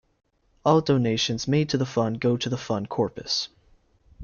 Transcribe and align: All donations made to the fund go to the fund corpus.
All 0.65 0.81
donations 0.81 1.47
made 1.47 1.69
to 1.69 1.77
the 1.77 1.85
fund 1.85 2.19
go 2.19 2.35
to 2.35 2.49
the 2.49 2.57
fund 2.57 2.89
corpus. 2.89 3.49